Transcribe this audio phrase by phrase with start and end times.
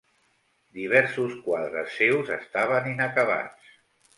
[0.77, 3.73] Diversos quadres seus estaven inacabats.